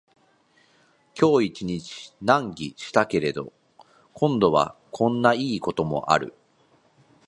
[1.13, 3.53] 今日一日難儀したけれど、
[4.15, 6.33] 今度はこんないいこともある